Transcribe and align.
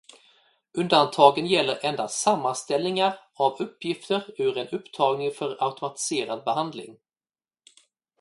Undantagen 0.77 1.45
gäller 1.47 1.79
endast 1.85 2.19
sammanställningar 2.21 3.19
av 3.33 3.61
uppgifter 3.61 4.35
ur 4.41 4.57
en 4.57 4.67
upptagning 4.67 5.31
för 5.31 5.57
automatiserad 5.59 6.43
behandling. 6.43 6.97